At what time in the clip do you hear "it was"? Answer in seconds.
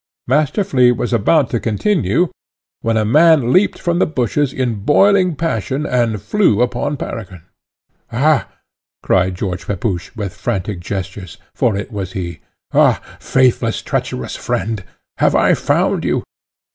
11.77-12.13